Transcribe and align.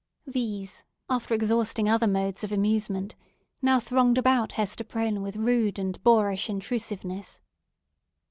These, 0.25 0.83
after 1.11 1.35
exhausting 1.35 1.87
other 1.87 2.07
modes 2.07 2.43
of 2.43 2.51
amusement, 2.51 3.13
now 3.61 3.79
thronged 3.79 4.17
about 4.17 4.53
Hester 4.53 4.83
Prynne 4.83 5.21
with 5.21 5.35
rude 5.35 5.77
and 5.77 6.03
boorish 6.03 6.49
intrusiveness. 6.49 7.39